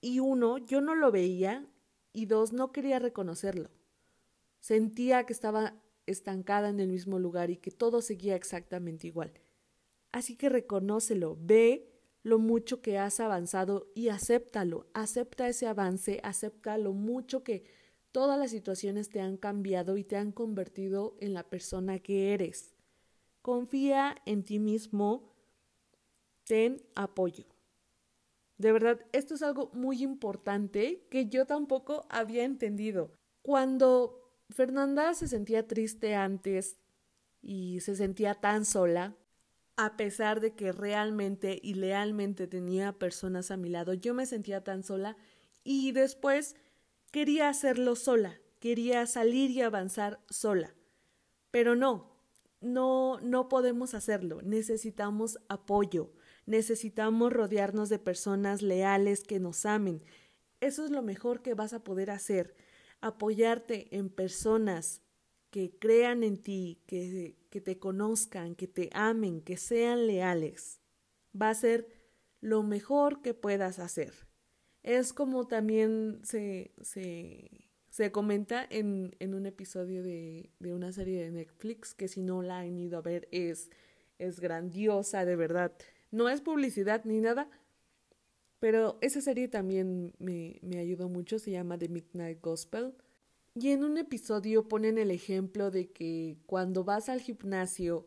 y 0.00 0.20
uno, 0.20 0.58
yo 0.58 0.80
no 0.80 0.94
lo 0.94 1.10
veía 1.10 1.66
y 2.12 2.26
dos, 2.26 2.52
no 2.52 2.72
quería 2.72 2.98
reconocerlo. 2.98 3.70
Sentía 4.60 5.24
que 5.24 5.32
estaba 5.32 5.82
estancada 6.06 6.68
en 6.68 6.80
el 6.80 6.88
mismo 6.88 7.18
lugar 7.18 7.50
y 7.50 7.56
que 7.56 7.70
todo 7.70 8.02
seguía 8.02 8.36
exactamente 8.36 9.06
igual. 9.06 9.32
Así 10.12 10.36
que 10.36 10.48
reconócelo, 10.48 11.38
ve 11.40 11.90
lo 12.22 12.38
mucho 12.38 12.82
que 12.82 12.98
has 12.98 13.20
avanzado 13.20 13.90
y 13.94 14.08
acéptalo, 14.08 14.86
acepta 14.92 15.48
ese 15.48 15.66
avance, 15.66 16.20
acepta 16.22 16.76
lo 16.78 16.92
mucho 16.92 17.42
que 17.42 17.64
todas 18.12 18.38
las 18.38 18.50
situaciones 18.50 19.08
te 19.08 19.20
han 19.20 19.36
cambiado 19.36 19.96
y 19.96 20.04
te 20.04 20.16
han 20.16 20.32
convertido 20.32 21.16
en 21.20 21.32
la 21.32 21.48
persona 21.48 21.98
que 22.00 22.34
eres. 22.34 22.74
Confía 23.40 24.16
en 24.26 24.44
ti 24.44 24.58
mismo, 24.58 25.30
ten 26.50 26.82
apoyo. 26.96 27.44
De 28.58 28.72
verdad, 28.72 28.98
esto 29.12 29.34
es 29.34 29.42
algo 29.42 29.70
muy 29.72 30.02
importante 30.02 31.06
que 31.08 31.28
yo 31.28 31.46
tampoco 31.46 32.08
había 32.10 32.42
entendido. 32.42 33.12
Cuando 33.40 34.34
Fernanda 34.48 35.14
se 35.14 35.28
sentía 35.28 35.68
triste 35.68 36.16
antes 36.16 36.76
y 37.40 37.78
se 37.82 37.94
sentía 37.94 38.34
tan 38.34 38.64
sola, 38.64 39.14
a 39.76 39.96
pesar 39.96 40.40
de 40.40 40.56
que 40.56 40.72
realmente 40.72 41.56
y 41.62 41.74
lealmente 41.74 42.48
tenía 42.48 42.98
personas 42.98 43.52
a 43.52 43.56
mi 43.56 43.68
lado, 43.68 43.94
yo 43.94 44.12
me 44.12 44.26
sentía 44.26 44.64
tan 44.64 44.82
sola 44.82 45.16
y 45.62 45.92
después 45.92 46.56
quería 47.12 47.48
hacerlo 47.48 47.94
sola, 47.94 48.40
quería 48.58 49.06
salir 49.06 49.52
y 49.52 49.62
avanzar 49.62 50.18
sola. 50.28 50.74
Pero 51.52 51.76
no, 51.76 52.10
no, 52.60 53.20
no 53.20 53.48
podemos 53.48 53.94
hacerlo, 53.94 54.42
necesitamos 54.42 55.38
apoyo, 55.48 56.10
necesitamos 56.50 57.32
rodearnos 57.32 57.88
de 57.88 58.00
personas 58.00 58.60
leales 58.60 59.22
que 59.22 59.38
nos 59.38 59.64
amen. 59.64 60.02
Eso 60.60 60.84
es 60.84 60.90
lo 60.90 61.00
mejor 61.00 61.42
que 61.42 61.54
vas 61.54 61.72
a 61.72 61.84
poder 61.84 62.10
hacer, 62.10 62.56
apoyarte 63.00 63.96
en 63.96 64.10
personas 64.10 65.00
que 65.50 65.78
crean 65.78 66.22
en 66.24 66.42
ti, 66.42 66.82
que, 66.86 67.36
que 67.50 67.60
te 67.60 67.78
conozcan, 67.78 68.56
que 68.56 68.66
te 68.66 68.90
amen, 68.92 69.40
que 69.40 69.56
sean 69.56 70.08
leales. 70.08 70.80
Va 71.40 71.50
a 71.50 71.54
ser 71.54 71.88
lo 72.40 72.64
mejor 72.64 73.22
que 73.22 73.32
puedas 73.32 73.78
hacer. 73.78 74.12
Es 74.82 75.12
como 75.12 75.46
también 75.46 76.20
se, 76.24 76.72
se, 76.82 77.68
se 77.90 78.10
comenta 78.10 78.66
en, 78.68 79.14
en 79.20 79.34
un 79.34 79.46
episodio 79.46 80.02
de, 80.02 80.50
de, 80.58 80.74
una 80.74 80.92
serie 80.92 81.22
de 81.22 81.30
Netflix 81.30 81.94
que 81.94 82.08
si 82.08 82.22
no 82.22 82.42
la 82.42 82.60
han 82.60 82.76
ido 82.76 82.98
a 82.98 83.02
ver 83.02 83.28
es, 83.30 83.70
es 84.18 84.40
grandiosa, 84.40 85.24
de 85.24 85.36
verdad. 85.36 85.72
No 86.10 86.28
es 86.28 86.40
publicidad 86.40 87.04
ni 87.04 87.20
nada, 87.20 87.48
pero 88.58 88.98
esa 89.00 89.20
serie 89.20 89.48
también 89.48 90.12
me, 90.18 90.58
me 90.62 90.78
ayudó 90.78 91.08
mucho, 91.08 91.38
se 91.38 91.50
llama 91.50 91.78
The 91.78 91.88
Midnight 91.88 92.40
Gospel. 92.40 92.94
Y 93.54 93.70
en 93.70 93.84
un 93.84 93.98
episodio 93.98 94.68
ponen 94.68 94.98
el 94.98 95.10
ejemplo 95.10 95.70
de 95.70 95.90
que 95.90 96.38
cuando 96.46 96.84
vas 96.84 97.08
al 97.08 97.20
gimnasio 97.20 98.06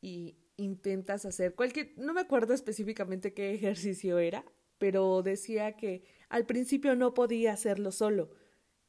y 0.00 0.36
intentas 0.56 1.24
hacer 1.24 1.54
cualquier, 1.54 1.92
no 1.96 2.12
me 2.12 2.20
acuerdo 2.20 2.52
específicamente 2.54 3.32
qué 3.32 3.54
ejercicio 3.54 4.18
era, 4.18 4.44
pero 4.78 5.22
decía 5.22 5.76
que 5.76 6.04
al 6.28 6.46
principio 6.46 6.94
no 6.94 7.14
podía 7.14 7.52
hacerlo 7.52 7.90
solo, 7.90 8.30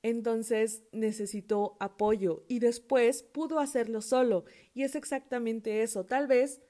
entonces 0.01 0.83
necesitó 0.91 1.75
apoyo 1.79 2.43
y 2.47 2.59
después 2.59 3.23
pudo 3.23 3.59
hacerlo 3.59 4.01
solo. 4.01 4.45
Y 4.73 4.83
es 4.83 4.95
exactamente 4.95 5.83
eso. 5.83 6.05
Tal 6.05 6.27
vez, 6.27 6.61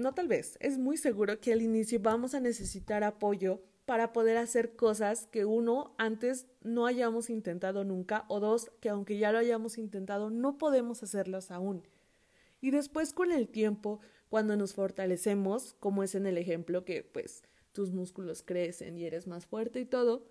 no 0.00 0.14
tal 0.14 0.28
vez, 0.28 0.56
es 0.60 0.78
muy 0.78 0.96
seguro 0.96 1.40
que 1.40 1.52
al 1.52 1.62
inicio 1.62 2.00
vamos 2.00 2.34
a 2.34 2.40
necesitar 2.40 3.04
apoyo 3.04 3.62
para 3.84 4.12
poder 4.12 4.36
hacer 4.36 4.76
cosas 4.76 5.26
que 5.26 5.44
uno 5.44 5.94
antes 5.98 6.46
no 6.62 6.86
hayamos 6.86 7.30
intentado 7.30 7.84
nunca 7.84 8.24
o 8.28 8.40
dos 8.40 8.70
que 8.80 8.88
aunque 8.88 9.18
ya 9.18 9.32
lo 9.32 9.38
hayamos 9.38 9.78
intentado 9.78 10.30
no 10.30 10.58
podemos 10.58 11.02
hacerlas 11.02 11.50
aún. 11.50 11.82
Y 12.60 12.70
después 12.70 13.12
con 13.12 13.32
el 13.32 13.48
tiempo, 13.48 14.00
cuando 14.28 14.56
nos 14.56 14.74
fortalecemos, 14.74 15.74
como 15.80 16.02
es 16.02 16.14
en 16.14 16.26
el 16.26 16.38
ejemplo 16.38 16.84
que 16.84 17.02
pues 17.02 17.42
tus 17.72 17.92
músculos 17.92 18.42
crecen 18.42 18.96
y 18.96 19.06
eres 19.06 19.26
más 19.26 19.46
fuerte 19.46 19.80
y 19.80 19.86
todo, 19.86 20.26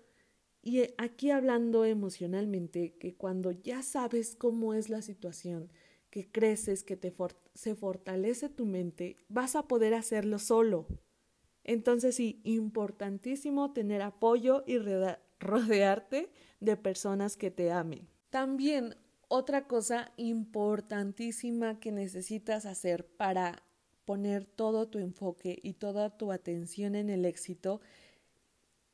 y 0.62 0.82
aquí 0.98 1.30
hablando 1.30 1.84
emocionalmente, 1.84 2.94
que 2.98 3.14
cuando 3.14 3.50
ya 3.50 3.82
sabes 3.82 4.36
cómo 4.36 4.74
es 4.74 4.90
la 4.90 5.00
situación, 5.00 5.70
que 6.10 6.30
creces, 6.30 6.82
que 6.82 6.96
te 6.96 7.14
se 7.54 7.74
fortalece 7.74 8.48
tu 8.48 8.66
mente, 8.66 9.16
vas 9.28 9.56
a 9.56 9.68
poder 9.68 9.94
hacerlo 9.94 10.38
solo. 10.38 10.86
Entonces 11.64 12.16
sí, 12.16 12.40
importantísimo 12.44 13.72
tener 13.72 14.02
apoyo 14.02 14.64
y 14.66 14.78
rodearte 15.38 16.30
de 16.58 16.76
personas 16.76 17.36
que 17.36 17.50
te 17.50 17.70
amen. 17.70 18.08
También 18.30 18.96
otra 19.28 19.66
cosa 19.68 20.12
importantísima 20.16 21.78
que 21.78 21.92
necesitas 21.92 22.66
hacer 22.66 23.06
para 23.06 23.62
poner 24.04 24.44
todo 24.44 24.88
tu 24.88 24.98
enfoque 24.98 25.60
y 25.62 25.74
toda 25.74 26.16
tu 26.16 26.32
atención 26.32 26.96
en 26.96 27.10
el 27.10 27.24
éxito 27.24 27.80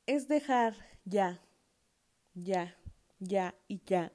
es 0.04 0.28
dejar 0.28 0.74
ya, 1.04 1.40
ya, 2.34 2.76
ya 3.18 3.54
y 3.66 3.80
ya 3.86 4.12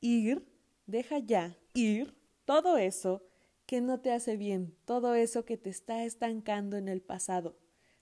ir, 0.00 0.44
deja 0.86 1.18
ya 1.18 1.56
ir 1.78 2.14
todo 2.44 2.76
eso 2.78 3.22
que 3.66 3.80
no 3.80 4.00
te 4.00 4.12
hace 4.12 4.36
bien, 4.36 4.74
todo 4.84 5.14
eso 5.14 5.44
que 5.44 5.56
te 5.58 5.70
está 5.70 6.04
estancando 6.04 6.76
en 6.76 6.88
el 6.88 7.02
pasado. 7.02 7.58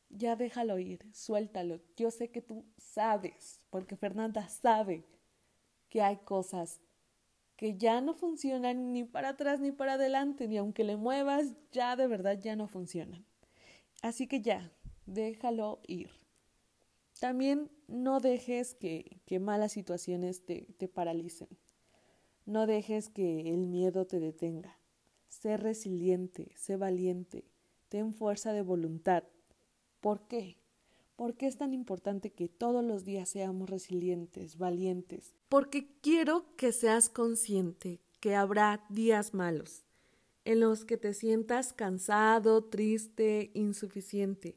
Ya 0.09 0.37
déjalo 0.37 0.79
ir, 0.79 1.05
suéltalo. 1.13 1.81
Yo 1.97 2.11
sé 2.11 2.31
que 2.31 2.41
tú 2.41 2.65
sabes, 2.79 3.61
porque 3.71 3.97
Fernanda 3.97 4.49
sabe 4.49 5.05
que 5.89 6.03
hay 6.03 6.19
cosas 6.19 6.81
que 7.57 7.77
ya 7.77 8.01
no 8.01 8.15
funcionan 8.15 8.93
ni 8.93 9.05
para 9.05 9.31
atrás 9.31 9.61
ni 9.61 9.73
para 9.73 9.95
adelante, 9.95 10.47
ni 10.47 10.59
aunque 10.59 10.85
le 10.85 10.97
muevas, 10.97 11.55
ya 11.73 11.97
de 11.97 12.07
verdad 12.07 12.39
ya 12.39 12.55
no 12.55 12.69
funcionan. 12.69 13.25
Así 14.03 14.29
que 14.29 14.43
ya, 14.43 14.71
déjalo 15.07 15.81
ir. 15.87 16.11
También 17.19 17.71
no 17.89 18.21
dejes 18.21 18.75
que, 18.75 19.21
que 19.27 19.41
malas 19.41 19.73
situaciones 19.73 20.45
te, 20.45 20.69
te 20.79 20.87
paralicen. 20.87 21.49
No 22.47 22.69
dejes 22.69 23.09
que 23.09 23.53
el 23.53 23.67
miedo 23.67 24.07
te 24.07 24.21
detenga. 24.21 24.79
Sé 25.29 25.57
resiliente, 25.57 26.53
sé 26.55 26.77
valiente, 26.77 27.45
ten 27.89 28.15
fuerza 28.15 28.53
de 28.53 28.63
voluntad. 28.63 29.25
¿Por 30.01 30.29
qué? 30.29 30.57
¿Por 31.17 31.35
qué 31.35 31.49
es 31.49 31.57
tan 31.57 31.75
importante 31.75 32.31
que 32.31 32.49
todos 32.49 32.85
los 32.85 33.05
días 33.05 33.31
seamos 33.31 33.69
resilientes, 33.69 34.59
valientes? 34.59 35.35
Porque 35.49 35.89
quiero 36.01 36.55
que 36.57 36.71
seas 36.71 37.09
consciente 37.09 38.01
que 38.21 38.37
habrá 38.37 38.85
días 38.91 39.35
malos, 39.35 39.83
en 40.45 40.61
los 40.61 40.85
que 40.85 40.99
te 40.99 41.15
sientas 41.15 41.73
cansado, 41.73 42.63
triste, 42.63 43.51
insuficiente. 43.55 44.57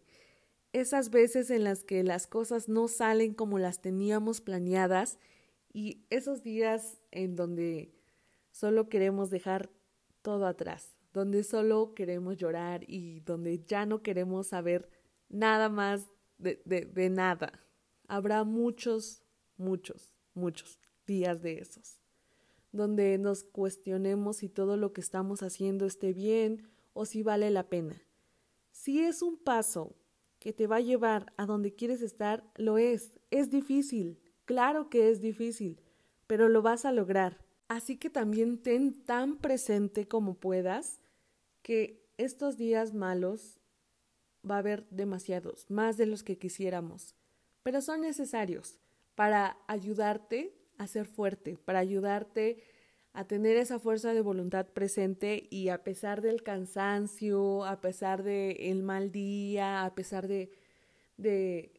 Esas 0.73 1.09
veces 1.09 1.49
en 1.49 1.63
las 1.63 1.83
que 1.83 2.03
las 2.03 2.27
cosas 2.27 2.69
no 2.69 2.87
salen 2.87 3.33
como 3.33 3.57
las 3.57 3.81
teníamos 3.81 4.41
planeadas 4.41 5.17
y 5.71 6.05
esos 6.09 6.43
días 6.43 6.99
en 7.11 7.35
donde 7.35 7.93
solo 8.51 8.89
queremos 8.89 9.29
dejar 9.29 9.69
todo 10.21 10.45
atrás, 10.45 10.95
donde 11.13 11.43
solo 11.43 11.93
queremos 11.93 12.37
llorar 12.37 12.83
y 12.87 13.21
donde 13.21 13.63
ya 13.65 13.85
no 13.85 14.01
queremos 14.01 14.47
saber 14.47 14.89
nada 15.29 15.69
más 15.69 16.05
de, 16.37 16.61
de, 16.65 16.85
de 16.85 17.09
nada. 17.09 17.65
Habrá 18.07 18.43
muchos, 18.43 19.23
muchos, 19.57 20.13
muchos 20.33 20.79
días 21.05 21.41
de 21.41 21.59
esos 21.59 21.99
donde 22.71 23.17
nos 23.17 23.43
cuestionemos 23.43 24.37
si 24.37 24.49
todo 24.49 24.77
lo 24.77 24.93
que 24.93 25.01
estamos 25.01 25.41
haciendo 25.41 25.85
esté 25.85 26.13
bien 26.13 26.67
o 26.93 27.05
si 27.05 27.23
vale 27.23 27.49
la 27.49 27.67
pena. 27.67 28.01
Si 28.71 28.99
es 28.99 29.21
un 29.21 29.37
paso 29.37 29.95
que 30.39 30.53
te 30.53 30.67
va 30.67 30.77
a 30.77 30.81
llevar 30.81 31.33
a 31.37 31.45
donde 31.45 31.75
quieres 31.75 32.01
estar, 32.01 32.49
lo 32.55 32.77
es. 32.77 33.19
Es 33.31 33.49
difícil, 33.49 34.19
claro 34.49 34.89
que 34.89 35.11
es 35.11 35.21
difícil, 35.21 35.79
pero 36.25 36.49
lo 36.49 36.63
vas 36.63 36.83
a 36.83 36.91
lograr. 36.91 37.37
Así 37.67 37.97
que 37.97 38.09
también 38.09 38.57
ten 38.57 39.05
tan 39.05 39.37
presente 39.37 40.07
como 40.07 40.39
puedas 40.39 41.01
que 41.61 42.03
estos 42.17 42.57
días 42.57 42.95
malos 42.95 43.59
va 44.43 44.55
a 44.55 44.57
haber 44.57 44.87
demasiados, 44.89 45.69
más 45.69 45.97
de 45.97 46.07
los 46.07 46.23
que 46.23 46.39
quisiéramos, 46.39 47.13
pero 47.61 47.79
son 47.79 48.01
necesarios 48.01 48.79
para 49.13 49.55
ayudarte 49.67 50.55
a 50.79 50.87
ser 50.87 51.05
fuerte, 51.05 51.59
para 51.63 51.77
ayudarte 51.77 52.63
a 53.13 53.25
tener 53.25 53.55
esa 53.55 53.77
fuerza 53.77 54.15
de 54.15 54.21
voluntad 54.21 54.65
presente 54.65 55.47
y 55.51 55.69
a 55.69 55.83
pesar 55.83 56.21
del 56.23 56.41
cansancio, 56.41 57.65
a 57.65 57.81
pesar 57.81 58.23
del 58.23 58.57
el 58.59 58.81
mal 58.81 59.11
día, 59.11 59.85
a 59.85 59.93
pesar 59.93 60.27
de, 60.27 60.49
de, 61.17 61.78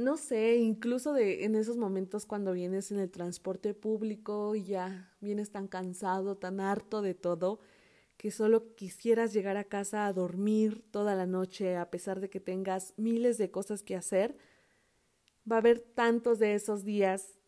no 0.00 0.16
sé, 0.16 0.56
incluso 0.56 1.12
de 1.12 1.44
en 1.44 1.54
esos 1.54 1.76
momentos 1.76 2.26
cuando 2.26 2.52
vienes 2.52 2.90
en 2.92 2.98
el 2.98 3.10
transporte 3.10 3.74
público 3.74 4.54
y 4.54 4.64
ya 4.64 5.14
vienes 5.20 5.50
tan 5.50 5.68
cansado, 5.68 6.36
tan 6.36 6.60
harto 6.60 7.02
de 7.02 7.14
todo, 7.14 7.60
que 8.16 8.30
solo 8.30 8.74
quisieras 8.74 9.32
llegar 9.32 9.56
a 9.56 9.64
casa 9.64 10.06
a 10.06 10.12
dormir 10.12 10.84
toda 10.90 11.14
la 11.14 11.26
noche 11.26 11.76
a 11.76 11.90
pesar 11.90 12.20
de 12.20 12.30
que 12.30 12.40
tengas 12.40 12.94
miles 12.96 13.38
de 13.38 13.50
cosas 13.50 13.82
que 13.82 13.96
hacer, 13.96 14.36
va 15.50 15.56
a 15.56 15.58
haber 15.60 15.80
tantos 15.80 16.38
de 16.38 16.54
esos 16.54 16.84
días 16.84 17.38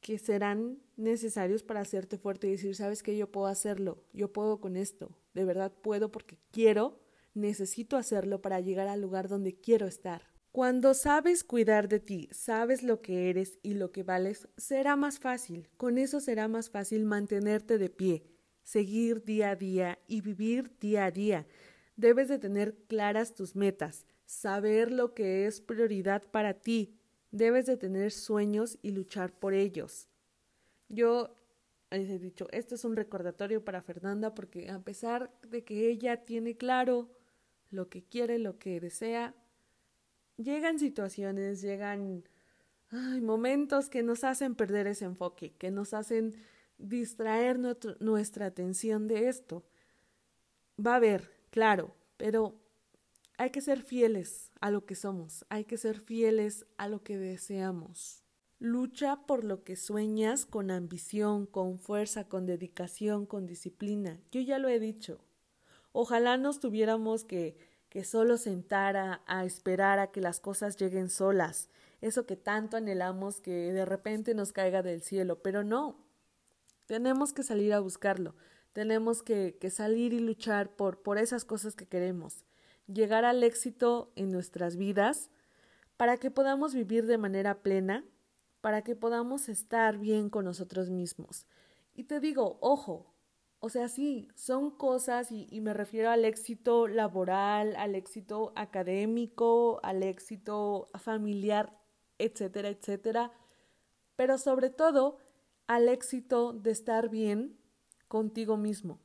que 0.00 0.18
serán 0.18 0.78
necesarios 0.96 1.62
para 1.62 1.80
hacerte 1.80 2.18
fuerte 2.18 2.46
y 2.46 2.52
decir, 2.52 2.74
sabes 2.74 3.02
que 3.02 3.16
yo 3.16 3.30
puedo 3.30 3.46
hacerlo, 3.46 4.04
yo 4.12 4.32
puedo 4.32 4.60
con 4.60 4.76
esto, 4.76 5.16
de 5.32 5.44
verdad 5.44 5.72
puedo 5.72 6.10
porque 6.10 6.38
quiero, 6.50 7.00
necesito 7.32 7.96
hacerlo 7.96 8.42
para 8.42 8.60
llegar 8.60 8.88
al 8.88 9.00
lugar 9.00 9.28
donde 9.28 9.54
quiero 9.54 9.86
estar. 9.86 10.33
Cuando 10.54 10.94
sabes 10.94 11.42
cuidar 11.42 11.88
de 11.88 11.98
ti, 11.98 12.28
sabes 12.30 12.84
lo 12.84 13.02
que 13.02 13.28
eres 13.28 13.58
y 13.64 13.74
lo 13.74 13.90
que 13.90 14.04
vales, 14.04 14.46
será 14.56 14.94
más 14.94 15.18
fácil. 15.18 15.68
Con 15.76 15.98
eso 15.98 16.20
será 16.20 16.46
más 16.46 16.70
fácil 16.70 17.04
mantenerte 17.04 17.76
de 17.76 17.90
pie, 17.90 18.22
seguir 18.62 19.24
día 19.24 19.50
a 19.50 19.56
día 19.56 19.98
y 20.06 20.20
vivir 20.20 20.70
día 20.78 21.06
a 21.06 21.10
día. 21.10 21.48
Debes 21.96 22.28
de 22.28 22.38
tener 22.38 22.76
claras 22.86 23.34
tus 23.34 23.56
metas, 23.56 24.06
saber 24.26 24.92
lo 24.92 25.12
que 25.12 25.46
es 25.46 25.60
prioridad 25.60 26.22
para 26.30 26.54
ti, 26.54 27.00
Debes 27.32 27.66
de 27.66 27.76
tener 27.76 28.12
sueños 28.12 28.78
y 28.80 28.92
luchar 28.92 29.32
por 29.32 29.54
ellos. 29.54 30.08
Yo 30.88 31.34
les 31.90 32.08
he 32.08 32.20
dicho, 32.20 32.46
esto 32.52 32.76
es 32.76 32.84
un 32.84 32.94
recordatorio 32.94 33.64
para 33.64 33.82
Fernanda 33.82 34.36
porque 34.36 34.70
a 34.70 34.78
pesar 34.78 35.32
de 35.42 35.64
que 35.64 35.88
ella 35.88 36.24
tiene 36.24 36.56
claro 36.56 37.10
lo 37.70 37.88
que 37.88 38.04
quiere, 38.04 38.38
lo 38.38 38.56
que 38.60 38.78
desea, 38.78 39.34
llegan 40.36 40.78
situaciones, 40.78 41.60
llegan 41.62 42.24
momentos 43.22 43.88
que 43.88 44.02
nos 44.02 44.24
hacen 44.24 44.54
perder 44.54 44.86
ese 44.86 45.04
enfoque, 45.04 45.52
que 45.58 45.70
nos 45.70 45.94
hacen 45.94 46.34
distraer 46.78 47.58
nuestra 48.00 48.46
atención 48.46 49.08
de 49.08 49.28
esto. 49.28 49.64
Va 50.84 50.92
a 50.92 50.96
haber, 50.96 51.30
claro, 51.50 51.94
pero 52.16 52.54
hay 53.36 53.50
que 53.50 53.60
ser 53.60 53.82
fieles 53.82 54.50
a 54.60 54.70
lo 54.70 54.86
que 54.86 54.94
somos, 54.94 55.44
hay 55.48 55.64
que 55.64 55.76
ser 55.76 56.00
fieles 56.00 56.66
a 56.76 56.88
lo 56.88 57.02
que 57.02 57.18
deseamos. 57.18 58.22
Lucha 58.60 59.26
por 59.26 59.44
lo 59.44 59.64
que 59.64 59.76
sueñas 59.76 60.46
con 60.46 60.70
ambición, 60.70 61.46
con 61.46 61.78
fuerza, 61.78 62.28
con 62.28 62.46
dedicación, 62.46 63.26
con 63.26 63.46
disciplina. 63.46 64.20
Yo 64.30 64.40
ya 64.40 64.58
lo 64.58 64.68
he 64.68 64.78
dicho. 64.78 65.20
Ojalá 65.92 66.36
nos 66.38 66.60
tuviéramos 66.60 67.24
que, 67.24 67.56
que 67.94 68.02
solo 68.04 68.38
sentar 68.38 68.96
a, 68.96 69.22
a 69.26 69.44
esperar 69.44 70.00
a 70.00 70.08
que 70.08 70.20
las 70.20 70.40
cosas 70.40 70.76
lleguen 70.76 71.08
solas, 71.08 71.70
eso 72.00 72.26
que 72.26 72.34
tanto 72.34 72.76
anhelamos 72.76 73.40
que 73.40 73.72
de 73.72 73.84
repente 73.84 74.34
nos 74.34 74.50
caiga 74.50 74.82
del 74.82 75.00
cielo, 75.00 75.40
pero 75.42 75.62
no. 75.62 75.96
Tenemos 76.86 77.32
que 77.32 77.44
salir 77.44 77.72
a 77.72 77.78
buscarlo, 77.78 78.34
tenemos 78.72 79.22
que, 79.22 79.56
que 79.60 79.70
salir 79.70 80.12
y 80.12 80.18
luchar 80.18 80.74
por, 80.74 81.02
por 81.02 81.18
esas 81.18 81.44
cosas 81.44 81.76
que 81.76 81.86
queremos 81.86 82.44
llegar 82.88 83.24
al 83.24 83.44
éxito 83.44 84.10
en 84.16 84.32
nuestras 84.32 84.76
vidas, 84.76 85.30
para 85.96 86.16
que 86.16 86.32
podamos 86.32 86.74
vivir 86.74 87.06
de 87.06 87.16
manera 87.16 87.62
plena, 87.62 88.04
para 88.60 88.82
que 88.82 88.96
podamos 88.96 89.48
estar 89.48 89.98
bien 89.98 90.30
con 90.30 90.44
nosotros 90.44 90.90
mismos. 90.90 91.46
Y 91.94 92.04
te 92.04 92.18
digo, 92.18 92.58
ojo, 92.60 93.13
o 93.60 93.68
sea, 93.70 93.88
sí, 93.88 94.28
son 94.34 94.70
cosas 94.70 95.30
y, 95.30 95.60
me 95.60 95.72
refiero 95.72 96.10
al 96.10 96.24
éxito 96.24 96.86
laboral, 96.86 97.74
al 97.76 97.94
éxito 97.94 98.52
académico, 98.56 99.80
al 99.82 100.02
éxito 100.02 100.90
familiar, 100.98 101.78
etcétera, 102.18 102.68
etcétera, 102.68 103.32
pero 104.16 104.38
sobre 104.38 104.70
todo 104.70 105.16
al 105.66 105.88
éxito 105.88 106.52
de 106.52 106.70
estar 106.70 107.08
bien 107.08 107.58
contigo 108.06 108.56
mismo, 108.56 109.00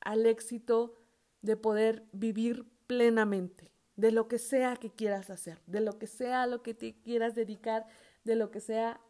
al 0.00 0.26
éxito 0.26 0.96
de 1.42 1.56
poder 1.56 2.06
vivir 2.12 2.66
plenamente 2.86 3.70
de 3.96 4.12
lo 4.12 4.28
que 4.28 4.38
sea 4.38 4.76
que 4.76 4.90
quieras 4.90 5.28
hacer, 5.28 5.60
de 5.66 5.80
lo 5.80 5.98
que 5.98 6.06
sea 6.06 6.42
a 6.42 6.46
lo 6.46 6.62
que 6.62 6.72
te 6.72 6.98
quieras 7.02 7.34
dedicar, 7.34 7.86
de 8.24 8.34
lo 8.34 8.50
que 8.50 8.60
sea 8.60 9.00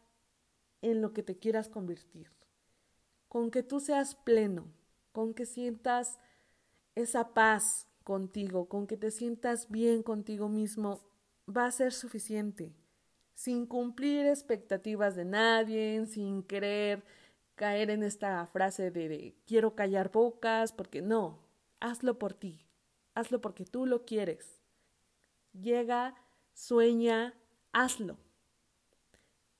en 0.81 1.01
lo 1.01 1.13
que 1.13 1.23
te 1.23 1.37
quieras 1.37 1.69
convertir. 1.69 2.29
Con 3.31 3.49
que 3.49 3.63
tú 3.63 3.79
seas 3.79 4.13
pleno, 4.13 4.65
con 5.13 5.33
que 5.33 5.45
sientas 5.45 6.19
esa 6.95 7.33
paz 7.33 7.87
contigo, 8.03 8.67
con 8.67 8.87
que 8.87 8.97
te 8.97 9.09
sientas 9.09 9.69
bien 9.69 10.03
contigo 10.03 10.49
mismo, 10.49 10.99
va 11.47 11.65
a 11.65 11.71
ser 11.71 11.93
suficiente. 11.93 12.73
Sin 13.33 13.67
cumplir 13.67 14.25
expectativas 14.25 15.15
de 15.15 15.23
nadie, 15.23 16.05
sin 16.07 16.43
querer 16.43 17.05
caer 17.55 17.89
en 17.89 18.03
esta 18.03 18.45
frase 18.47 18.91
de, 18.91 19.33
quiero 19.47 19.75
callar 19.75 20.11
bocas, 20.11 20.73
porque 20.73 21.01
no, 21.01 21.39
hazlo 21.79 22.19
por 22.19 22.33
ti, 22.33 22.67
hazlo 23.13 23.39
porque 23.39 23.63
tú 23.63 23.85
lo 23.85 24.03
quieres. 24.03 24.61
Llega, 25.53 26.15
sueña, 26.53 27.33
hazlo. 27.71 28.17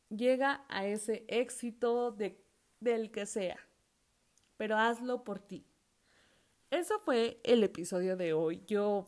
Llega 0.09 0.65
a 0.67 0.85
ese 0.85 1.23
éxito 1.29 2.11
de, 2.11 2.37
del 2.81 3.11
que 3.11 3.25
sea, 3.25 3.57
pero 4.57 4.77
hazlo 4.77 5.23
por 5.23 5.39
ti. 5.39 5.65
Eso 6.69 6.99
fue 6.99 7.39
el 7.43 7.63
episodio 7.63 8.17
de 8.17 8.33
hoy. 8.33 8.61
Yo 8.67 9.07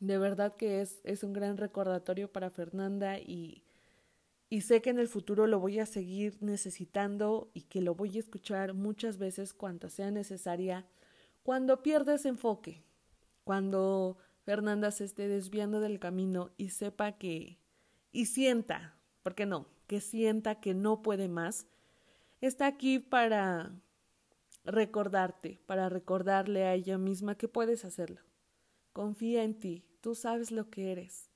de 0.00 0.18
verdad 0.18 0.56
que 0.56 0.80
es, 0.80 1.00
es 1.02 1.24
un 1.24 1.32
gran 1.32 1.56
recordatorio 1.56 2.30
para 2.30 2.50
Fernanda 2.50 3.18
y, 3.18 3.64
y 4.48 4.60
sé 4.60 4.80
que 4.80 4.90
en 4.90 5.00
el 5.00 5.08
futuro 5.08 5.48
lo 5.48 5.58
voy 5.58 5.80
a 5.80 5.86
seguir 5.86 6.36
necesitando 6.40 7.50
y 7.54 7.62
que 7.62 7.80
lo 7.80 7.96
voy 7.96 8.16
a 8.16 8.20
escuchar 8.20 8.74
muchas 8.74 9.18
veces 9.18 9.52
cuanto 9.52 9.88
sea 9.88 10.12
necesaria 10.12 10.86
cuando 11.48 11.82
pierdes 11.82 12.26
enfoque, 12.26 12.84
cuando 13.42 14.18
Fernanda 14.42 14.90
se 14.90 15.04
esté 15.04 15.28
desviando 15.28 15.80
del 15.80 15.98
camino 15.98 16.50
y 16.58 16.68
sepa 16.68 17.12
que, 17.12 17.58
y 18.12 18.26
sienta, 18.26 18.98
¿por 19.22 19.34
qué 19.34 19.46
no? 19.46 19.66
Que 19.86 20.02
sienta 20.02 20.60
que 20.60 20.74
no 20.74 21.00
puede 21.00 21.26
más, 21.26 21.66
está 22.40 22.66
aquí 22.66 22.98
para 22.98 23.72
recordarte, 24.64 25.60
para 25.66 25.88
recordarle 25.88 26.64
a 26.64 26.74
ella 26.74 26.98
misma 26.98 27.36
que 27.36 27.48
puedes 27.48 27.84
hacerlo. 27.84 28.20
Confía 28.92 29.44
en 29.44 29.58
ti, 29.58 29.84
tú 30.00 30.14
sabes 30.14 30.50
lo 30.50 30.70
que 30.70 30.92
eres, 30.92 31.30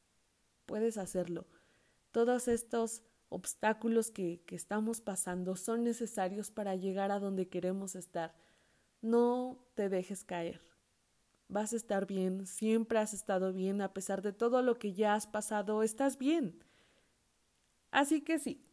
puedes 0.66 0.98
hacerlo. 0.98 1.46
Todos 2.10 2.48
estos 2.48 3.02
obstáculos 3.28 4.10
que, 4.10 4.42
que 4.46 4.56
estamos 4.56 5.00
pasando 5.00 5.56
son 5.56 5.84
necesarios 5.84 6.50
para 6.50 6.76
llegar 6.76 7.10
a 7.10 7.18
donde 7.18 7.48
queremos 7.48 7.94
estar. 7.94 8.34
No 9.00 9.64
te 9.74 9.88
dejes 9.88 10.24
caer 10.24 10.60
vas 11.52 11.72
a 11.72 11.76
estar 11.76 12.06
bien, 12.06 12.46
siempre 12.46 12.98
has 12.98 13.12
estado 13.12 13.52
bien, 13.52 13.82
a 13.82 13.92
pesar 13.92 14.22
de 14.22 14.32
todo 14.32 14.62
lo 14.62 14.78
que 14.78 14.94
ya 14.94 15.14
has 15.14 15.26
pasado, 15.26 15.82
estás 15.82 16.18
bien. 16.18 16.64
Así 17.90 18.22
que 18.22 18.38
sí, 18.38 18.64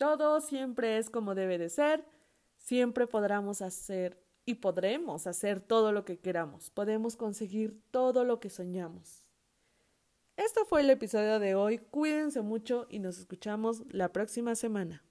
todo 0.00 0.40
siempre 0.40 0.96
es 0.96 1.10
como 1.10 1.34
debe 1.34 1.58
de 1.58 1.68
ser, 1.68 2.06
siempre 2.56 3.06
podremos 3.06 3.60
hacer 3.60 4.18
y 4.46 4.54
podremos 4.54 5.26
hacer 5.26 5.60
todo 5.60 5.92
lo 5.92 6.06
que 6.06 6.18
queramos, 6.18 6.70
podemos 6.70 7.16
conseguir 7.16 7.78
todo 7.90 8.24
lo 8.24 8.40
que 8.40 8.48
soñamos. 8.48 9.26
Esto 10.38 10.64
fue 10.64 10.80
el 10.80 10.88
episodio 10.88 11.38
de 11.38 11.54
hoy, 11.54 11.76
cuídense 11.76 12.40
mucho 12.40 12.86
y 12.88 12.98
nos 12.98 13.18
escuchamos 13.18 13.82
la 13.90 14.10
próxima 14.10 14.54
semana. 14.54 15.04